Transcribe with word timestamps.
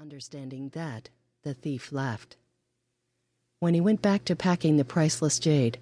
Understanding 0.00 0.70
that, 0.70 1.10
the 1.42 1.52
thief 1.52 1.92
laughed. 1.92 2.38
When 3.58 3.74
he 3.74 3.82
went 3.82 4.00
back 4.00 4.24
to 4.24 4.34
packing 4.34 4.78
the 4.78 4.84
priceless 4.84 5.38
jade, 5.38 5.78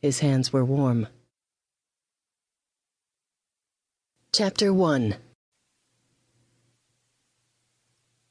his 0.00 0.20
hands 0.20 0.52
were 0.52 0.64
warm. 0.64 1.08
Chapter 4.32 4.72
1 4.72 5.16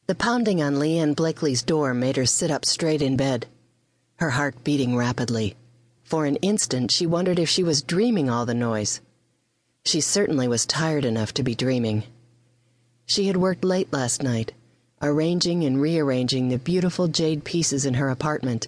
The 0.08 0.16
pounding 0.16 0.62
on 0.62 0.76
Lianne 0.76 1.18
Blakely's 1.18 1.64
door 1.64 1.94
made 1.94 2.16
her 2.16 2.26
sit 2.26 2.50
up 2.50 2.64
straight 2.64 3.02
in 3.02 3.18
bed, 3.18 3.46
her 4.20 4.30
heart 4.30 4.64
beating 4.64 4.96
rapidly. 4.96 5.58
For 6.06 6.26
an 6.26 6.38
instant, 6.38 6.92
she 6.92 7.06
wondered 7.06 7.40
if 7.40 7.50
she 7.50 7.62
was 7.62 7.82
dreaming 7.82 8.30
all 8.30 8.46
the 8.46 8.54
noise. 8.54 9.02
She 9.84 10.00
certainly 10.00 10.48
was 10.48 10.66
tired 10.66 11.04
enough 11.04 11.34
to 11.34 11.44
be 11.44 11.56
dreaming. 11.56 12.04
She 13.06 13.28
had 13.28 13.36
worked 13.36 13.66
late 13.66 13.92
last 13.92 14.24
night 14.24 14.54
arranging 15.06 15.64
and 15.64 15.80
rearranging 15.80 16.50
the 16.50 16.58
beautiful 16.58 17.08
jade 17.08 17.44
pieces 17.44 17.86
in 17.86 17.94
her 17.94 18.10
apartment 18.10 18.68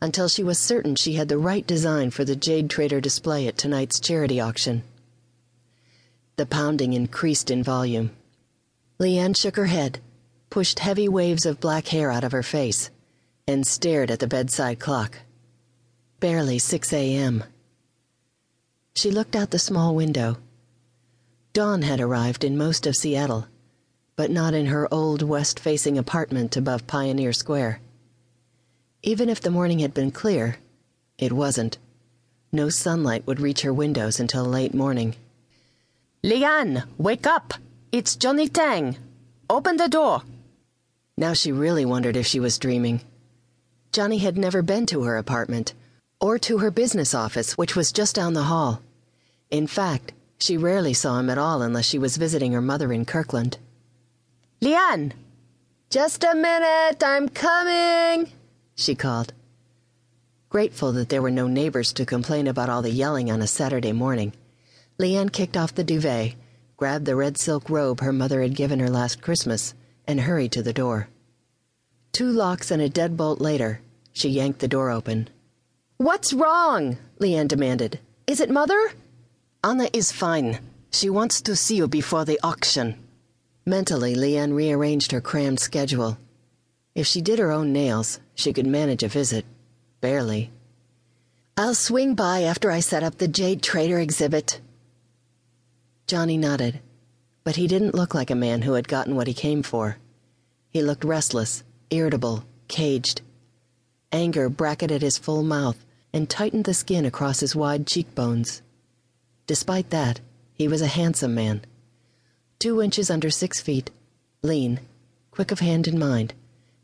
until 0.00 0.28
she 0.28 0.42
was 0.42 0.58
certain 0.58 0.94
she 0.94 1.14
had 1.14 1.28
the 1.28 1.38
right 1.38 1.66
design 1.66 2.10
for 2.10 2.24
the 2.24 2.36
jade 2.36 2.70
trader 2.70 3.00
display 3.00 3.46
at 3.46 3.58
tonight's 3.58 4.00
charity 4.00 4.40
auction. 4.40 4.82
The 6.36 6.46
pounding 6.46 6.92
increased 6.92 7.50
in 7.50 7.62
volume. 7.62 8.10
Lianne 8.98 9.36
shook 9.36 9.56
her 9.56 9.66
head, 9.66 10.00
pushed 10.50 10.78
heavy 10.78 11.08
waves 11.08 11.46
of 11.46 11.60
black 11.60 11.88
hair 11.88 12.10
out 12.10 12.24
of 12.24 12.32
her 12.32 12.42
face, 12.42 12.90
and 13.46 13.66
stared 13.66 14.10
at 14.10 14.18
the 14.18 14.26
bedside 14.26 14.78
clock. 14.78 15.18
Barely 16.20 16.58
6 16.58 16.92
a.m. 16.92 17.44
She 18.94 19.10
looked 19.10 19.36
out 19.36 19.50
the 19.50 19.58
small 19.58 19.94
window. 19.94 20.38
Dawn 21.52 21.82
had 21.82 22.00
arrived 22.00 22.44
in 22.44 22.56
most 22.56 22.86
of 22.86 22.96
Seattle 22.96 23.46
but 24.16 24.30
not 24.30 24.54
in 24.54 24.66
her 24.66 24.92
old 24.92 25.22
west 25.22 25.58
facing 25.58 25.96
apartment 25.96 26.56
above 26.56 26.86
Pioneer 26.86 27.32
Square. 27.32 27.80
Even 29.02 29.28
if 29.28 29.40
the 29.40 29.50
morning 29.50 29.80
had 29.80 29.94
been 29.94 30.10
clear, 30.10 30.56
it 31.18 31.32
wasn't. 31.32 31.78
No 32.52 32.68
sunlight 32.68 33.26
would 33.26 33.40
reach 33.40 33.62
her 33.62 33.72
windows 33.72 34.20
until 34.20 34.44
late 34.44 34.74
morning. 34.74 35.14
Lianne, 36.22 36.84
wake 36.98 37.26
up! 37.26 37.54
It's 37.90 38.14
Johnny 38.14 38.48
Tang! 38.48 38.96
Open 39.48 39.76
the 39.76 39.88
door! 39.88 40.22
Now 41.16 41.32
she 41.32 41.50
really 41.50 41.84
wondered 41.84 42.16
if 42.16 42.26
she 42.26 42.40
was 42.40 42.58
dreaming. 42.58 43.00
Johnny 43.92 44.18
had 44.18 44.38
never 44.38 44.62
been 44.62 44.86
to 44.86 45.02
her 45.02 45.16
apartment, 45.16 45.74
or 46.20 46.38
to 46.38 46.58
her 46.58 46.70
business 46.70 47.14
office, 47.14 47.58
which 47.58 47.74
was 47.74 47.92
just 47.92 48.14
down 48.14 48.34
the 48.34 48.44
hall. 48.44 48.80
In 49.50 49.66
fact, 49.66 50.12
she 50.38 50.56
rarely 50.56 50.94
saw 50.94 51.18
him 51.18 51.28
at 51.28 51.38
all 51.38 51.60
unless 51.60 51.86
she 51.86 51.98
was 51.98 52.16
visiting 52.16 52.52
her 52.52 52.62
mother 52.62 52.92
in 52.92 53.04
Kirkland. 53.04 53.58
Lianne! 54.62 55.12
Just 55.90 56.22
a 56.22 56.36
minute, 56.36 57.02
I'm 57.04 57.28
coming, 57.28 58.30
she 58.76 58.94
called. 58.94 59.32
Grateful 60.50 60.92
that 60.92 61.08
there 61.08 61.20
were 61.20 61.32
no 61.32 61.48
neighbors 61.48 61.92
to 61.94 62.06
complain 62.06 62.46
about 62.46 62.68
all 62.68 62.80
the 62.80 62.90
yelling 62.90 63.28
on 63.28 63.42
a 63.42 63.46
Saturday 63.48 63.90
morning, 63.90 64.32
Lianne 65.00 65.32
kicked 65.32 65.56
off 65.56 65.74
the 65.74 65.82
duvet, 65.82 66.34
grabbed 66.76 67.06
the 67.06 67.16
red 67.16 67.36
silk 67.36 67.68
robe 67.68 68.00
her 68.00 68.12
mother 68.12 68.40
had 68.40 68.54
given 68.54 68.78
her 68.78 68.88
last 68.88 69.20
Christmas, 69.20 69.74
and 70.06 70.20
hurried 70.20 70.52
to 70.52 70.62
the 70.62 70.72
door. 70.72 71.08
Two 72.12 72.30
locks 72.30 72.70
and 72.70 72.80
a 72.80 72.88
deadbolt 72.88 73.40
later, 73.40 73.80
she 74.12 74.28
yanked 74.28 74.60
the 74.60 74.68
door 74.68 74.90
open. 74.90 75.28
What's 75.96 76.32
wrong? 76.32 76.98
Lianne 77.18 77.48
demanded. 77.48 77.98
Is 78.28 78.38
it 78.38 78.48
Mother? 78.48 78.92
Anna 79.64 79.88
is 79.92 80.12
fine. 80.12 80.60
She 80.92 81.10
wants 81.10 81.40
to 81.42 81.56
see 81.56 81.74
you 81.76 81.88
before 81.88 82.24
the 82.24 82.38
auction. 82.44 83.01
Mentally, 83.64 84.16
Lianne 84.16 84.54
rearranged 84.54 85.12
her 85.12 85.20
crammed 85.20 85.60
schedule. 85.60 86.18
If 86.96 87.06
she 87.06 87.20
did 87.20 87.38
her 87.38 87.52
own 87.52 87.72
nails, 87.72 88.18
she 88.34 88.52
could 88.52 88.66
manage 88.66 89.04
a 89.04 89.08
visit. 89.08 89.44
Barely. 90.00 90.50
I'll 91.56 91.76
swing 91.76 92.14
by 92.14 92.42
after 92.42 92.72
I 92.72 92.80
set 92.80 93.04
up 93.04 93.18
the 93.18 93.28
Jade 93.28 93.62
Trader 93.62 94.00
exhibit. 94.00 94.60
Johnny 96.08 96.36
nodded, 96.36 96.80
but 97.44 97.54
he 97.56 97.68
didn't 97.68 97.94
look 97.94 98.14
like 98.14 98.30
a 98.30 98.34
man 98.34 98.62
who 98.62 98.72
had 98.72 98.88
gotten 98.88 99.14
what 99.14 99.28
he 99.28 99.34
came 99.34 99.62
for. 99.62 99.98
He 100.70 100.82
looked 100.82 101.04
restless, 101.04 101.62
irritable, 101.90 102.44
caged. 102.66 103.20
Anger 104.10 104.48
bracketed 104.48 105.02
his 105.02 105.18
full 105.18 105.44
mouth 105.44 105.84
and 106.12 106.28
tightened 106.28 106.64
the 106.64 106.74
skin 106.74 107.04
across 107.04 107.40
his 107.40 107.54
wide 107.54 107.86
cheekbones. 107.86 108.60
Despite 109.46 109.90
that, 109.90 110.20
he 110.52 110.66
was 110.66 110.82
a 110.82 110.86
handsome 110.86 111.34
man 111.34 111.62
two 112.62 112.80
inches 112.80 113.10
under 113.10 113.28
six 113.28 113.60
feet, 113.60 113.90
lean, 114.40 114.78
quick 115.32 115.50
of 115.50 115.58
hand 115.58 115.88
and 115.88 115.98
mind, 115.98 116.32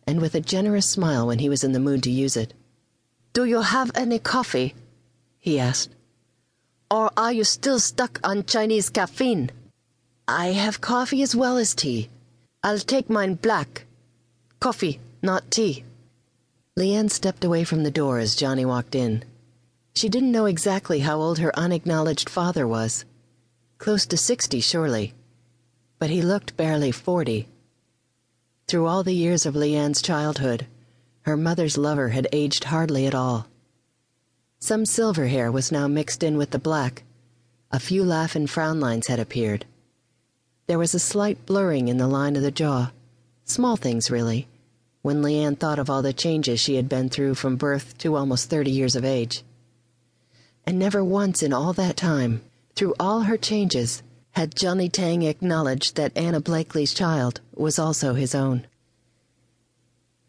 and 0.08 0.20
with 0.20 0.34
a 0.34 0.40
generous 0.40 0.90
smile 0.90 1.24
when 1.28 1.38
he 1.38 1.48
was 1.48 1.62
in 1.62 1.70
the 1.70 1.78
mood 1.78 2.02
to 2.02 2.10
use 2.10 2.36
it. 2.36 2.52
Do 3.32 3.44
you 3.44 3.60
have 3.60 3.92
any 3.94 4.18
coffee? 4.18 4.74
he 5.38 5.60
asked. 5.60 5.90
Or 6.90 7.12
are 7.16 7.32
you 7.32 7.44
still 7.44 7.78
stuck 7.78 8.18
on 8.24 8.44
Chinese 8.44 8.90
caffeine? 8.90 9.52
I 10.26 10.46
have 10.46 10.80
coffee 10.80 11.22
as 11.22 11.36
well 11.36 11.56
as 11.56 11.76
tea. 11.76 12.10
I'll 12.64 12.80
take 12.80 13.08
mine 13.08 13.34
black. 13.34 13.86
Coffee, 14.58 14.98
not 15.22 15.48
tea. 15.48 15.84
Lianne 16.76 17.08
stepped 17.08 17.44
away 17.44 17.62
from 17.62 17.84
the 17.84 17.92
door 17.92 18.18
as 18.18 18.34
Johnny 18.34 18.64
walked 18.64 18.96
in. 18.96 19.22
She 19.94 20.08
didn't 20.08 20.32
know 20.32 20.46
exactly 20.46 20.98
how 20.98 21.20
old 21.20 21.38
her 21.38 21.56
unacknowledged 21.56 22.28
father 22.28 22.66
was. 22.66 23.04
Close 23.78 24.06
to 24.06 24.16
sixty, 24.16 24.58
surely 24.58 25.14
but 25.98 26.10
he 26.10 26.22
looked 26.22 26.56
barely 26.56 26.92
forty. 26.92 27.48
Through 28.66 28.86
all 28.86 29.02
the 29.02 29.14
years 29.14 29.46
of 29.46 29.54
Lianne's 29.54 30.02
childhood, 30.02 30.66
her 31.22 31.36
mother's 31.36 31.78
lover 31.78 32.08
had 32.10 32.28
aged 32.32 32.64
hardly 32.64 33.06
at 33.06 33.14
all. 33.14 33.46
Some 34.60 34.86
silver 34.86 35.26
hair 35.26 35.52
was 35.52 35.72
now 35.72 35.88
mixed 35.88 36.22
in 36.22 36.36
with 36.36 36.50
the 36.50 36.58
black. 36.58 37.04
A 37.70 37.78
few 37.78 38.04
laugh 38.04 38.34
and 38.34 38.48
frown 38.48 38.80
lines 38.80 39.06
had 39.06 39.20
appeared. 39.20 39.66
There 40.66 40.78
was 40.78 40.94
a 40.94 40.98
slight 40.98 41.46
blurring 41.46 41.88
in 41.88 41.96
the 41.96 42.08
line 42.08 42.36
of 42.36 42.42
the 42.42 42.50
jaw. 42.50 42.90
Small 43.44 43.76
things, 43.76 44.10
really, 44.10 44.48
when 45.02 45.22
Lianne 45.22 45.58
thought 45.58 45.78
of 45.78 45.88
all 45.88 46.02
the 46.02 46.12
changes 46.12 46.60
she 46.60 46.74
had 46.74 46.88
been 46.88 47.08
through 47.08 47.34
from 47.34 47.56
birth 47.56 47.96
to 47.98 48.16
almost 48.16 48.50
30 48.50 48.70
years 48.70 48.96
of 48.96 49.04
age. 49.04 49.42
And 50.66 50.78
never 50.78 51.02
once 51.02 51.42
in 51.42 51.52
all 51.52 51.72
that 51.72 51.96
time, 51.96 52.42
through 52.74 52.94
all 53.00 53.22
her 53.22 53.38
changes, 53.38 54.02
had 54.32 54.54
Johnny 54.54 54.88
Tang 54.88 55.22
acknowledged 55.22 55.96
that 55.96 56.16
Anna 56.16 56.40
Blakely's 56.40 56.94
child 56.94 57.40
was 57.54 57.78
also 57.78 58.14
his 58.14 58.34
own. 58.34 58.66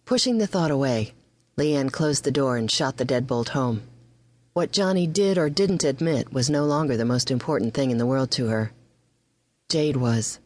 Pushing 0.05 0.37
the 0.37 0.47
thought 0.47 0.71
away, 0.71 1.13
Lianne 1.57 1.91
closed 1.91 2.23
the 2.23 2.31
door 2.31 2.57
and 2.57 2.71
shot 2.71 2.97
the 2.97 3.05
deadbolt 3.05 3.49
home. 3.49 3.83
What 4.53 4.71
Johnny 4.71 5.05
did 5.05 5.37
or 5.37 5.49
didn't 5.49 5.83
admit 5.83 6.33
was 6.33 6.49
no 6.49 6.65
longer 6.65 6.97
the 6.97 7.05
most 7.05 7.29
important 7.29 7.73
thing 7.73 7.91
in 7.91 7.97
the 7.97 8.05
world 8.05 8.31
to 8.31 8.47
her. 8.47 8.71
Jade 9.69 9.97
was. 9.97 10.39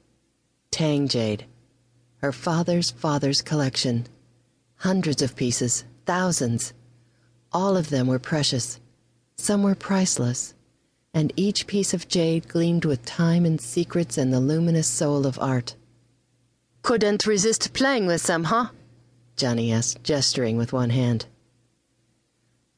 Tang 0.69 1.07
Jade. 1.07 1.45
Her 2.17 2.31
father's 2.31 2.91
father's 2.91 3.41
collection. 3.41 4.07
Hundreds 4.77 5.21
of 5.21 5.35
pieces, 5.35 5.85
thousands. 6.05 6.73
All 7.51 7.77
of 7.77 7.89
them 7.89 8.07
were 8.07 8.19
precious. 8.19 8.79
Some 9.37 9.63
were 9.63 9.75
priceless 9.75 10.52
and 11.13 11.31
each 11.35 11.67
piece 11.67 11.93
of 11.93 12.07
jade 12.07 12.47
gleamed 12.47 12.85
with 12.85 13.05
time 13.05 13.45
and 13.45 13.61
secrets 13.61 14.17
and 14.17 14.33
the 14.33 14.39
luminous 14.39 14.87
soul 14.87 15.27
of 15.27 15.37
art. 15.39 15.75
Couldn't 16.81 17.27
resist 17.27 17.73
playing 17.73 18.07
with 18.07 18.21
some, 18.21 18.45
huh? 18.45 18.69
Johnny 19.35 19.71
asked, 19.71 20.03
gesturing 20.03 20.57
with 20.57 20.73
one 20.73 20.89
hand. 20.89 21.25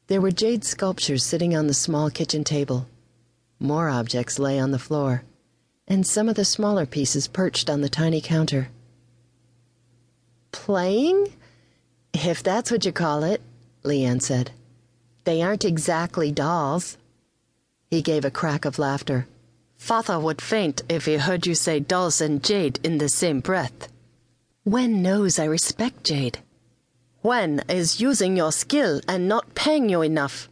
There 0.07 0.21
were 0.21 0.31
jade 0.31 0.63
sculptures 0.63 1.23
sitting 1.23 1.55
on 1.55 1.67
the 1.67 1.73
small 1.73 2.09
kitchen 2.09 2.43
table. 2.43 2.87
More 3.59 3.89
objects 3.89 4.37
lay 4.37 4.59
on 4.59 4.71
the 4.71 4.79
floor, 4.79 5.23
and 5.87 6.05
some 6.05 6.29
of 6.29 6.35
the 6.35 6.45
smaller 6.45 6.85
pieces 6.85 7.27
perched 7.27 7.69
on 7.69 7.81
the 7.81 7.89
tiny 7.89 8.21
counter. 8.21 8.69
Playing? 10.51 11.33
If 12.13 12.43
that's 12.43 12.69
what 12.69 12.85
you 12.85 12.91
call 12.91 13.23
it, 13.23 13.41
Lianne 13.83 14.21
said. 14.21 14.51
They 15.23 15.41
aren't 15.41 15.65
exactly 15.65 16.31
dolls. 16.31 16.97
He 17.89 18.01
gave 18.01 18.25
a 18.25 18.31
crack 18.31 18.65
of 18.65 18.79
laughter. 18.79 19.27
Father 19.77 20.19
would 20.19 20.41
faint 20.41 20.81
if 20.89 21.05
he 21.05 21.17
heard 21.17 21.45
you 21.45 21.55
say 21.55 21.79
dolls 21.79 22.21
and 22.21 22.43
Jade 22.43 22.79
in 22.83 22.97
the 22.97 23.09
same 23.09 23.39
breath. 23.39 23.87
Wen 24.63 25.01
knows 25.01 25.37
I 25.37 25.45
respect 25.45 26.03
Jade. 26.03 26.39
Wen 27.21 27.63
is 27.69 28.01
using 28.01 28.35
your 28.35 28.51
skill 28.51 29.01
and 29.07 29.27
not 29.27 29.53
paying 29.55 29.89
you 29.89 30.01
enough. 30.01 30.49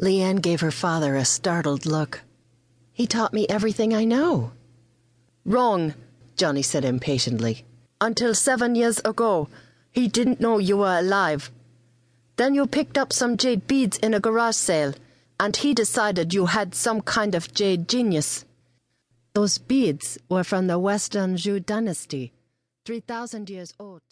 Lianne 0.00 0.42
gave 0.42 0.60
her 0.60 0.70
father 0.70 1.14
a 1.14 1.24
startled 1.24 1.86
look. 1.86 2.22
He 2.92 3.06
taught 3.06 3.32
me 3.32 3.46
everything 3.48 3.94
I 3.94 4.04
know. 4.04 4.52
Wrong, 5.44 5.94
Johnny 6.36 6.62
said 6.62 6.84
impatiently. 6.84 7.64
Until 8.00 8.34
seven 8.34 8.74
years 8.74 9.00
ago, 9.04 9.48
he 9.92 10.08
didn't 10.08 10.40
know 10.40 10.58
you 10.58 10.78
were 10.78 10.98
alive. 10.98 11.50
Then 12.36 12.54
you 12.54 12.66
picked 12.66 12.98
up 12.98 13.12
some 13.12 13.36
jade 13.36 13.66
beads 13.66 13.98
in 13.98 14.14
a 14.14 14.20
garage 14.20 14.56
sale 14.56 14.94
and 15.40 15.56
he 15.56 15.74
decided 15.74 16.34
you 16.34 16.46
had 16.46 16.74
some 16.74 17.00
kind 17.00 17.34
of 17.34 17.52
jade 17.54 17.88
genius. 17.88 18.44
Those 19.34 19.58
beads 19.58 20.18
were 20.28 20.44
from 20.44 20.66
the 20.66 20.78
Western 20.78 21.36
Zhou 21.36 21.64
dynasty, 21.64 22.32
3,000 22.84 23.48
years 23.48 23.74
old. 23.78 24.02